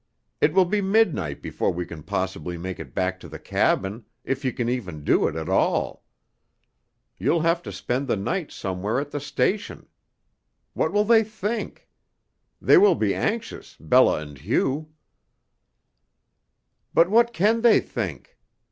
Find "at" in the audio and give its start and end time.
5.35-5.47, 8.99-9.11